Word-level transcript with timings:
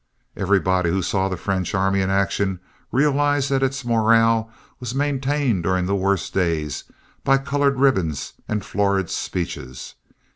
Everybody 0.35 0.89
who 0.89 1.03
saw 1.03 1.29
the 1.29 1.37
French 1.37 1.75
army 1.75 2.01
in 2.01 2.09
action 2.09 2.59
realized 2.91 3.51
that 3.51 3.61
its 3.61 3.85
morale 3.85 4.49
was 4.79 4.95
maintained 4.95 5.61
during 5.61 5.85
the 5.85 5.95
worst 5.95 6.33
days 6.33 6.85
by 7.23 7.37
colored 7.37 7.77
ribbons 7.79 8.33
and 8.47 8.65
florid 8.65 9.11
speeches. 9.11 9.93